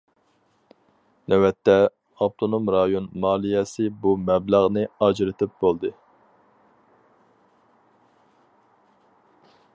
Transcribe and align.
نۆۋەتتە، 1.33 1.75
ئاپتونوم 2.23 2.71
رايون 2.77 3.09
مالىيەسى 3.25 3.85
بۇ 4.05 4.15
مەبلەغنى 4.31 4.87
ئاجرىتىپ 4.97 5.55
بولدى. 5.63 5.95